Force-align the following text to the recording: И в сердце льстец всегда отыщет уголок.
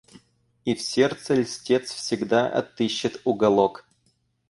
И 0.65 0.73
в 0.73 0.81
сердце 0.81 1.35
льстец 1.35 1.93
всегда 1.93 2.47
отыщет 2.49 3.21
уголок. 3.23 3.85